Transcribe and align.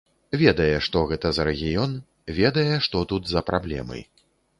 Ведае, 0.43 0.71
што 0.85 1.01
гэта 1.11 1.31
за 1.37 1.45
рэгіён, 1.49 1.93
ведае, 2.39 2.65
што 2.87 3.03
тут 3.13 3.29
за 3.35 3.45
праблемы. 3.51 4.01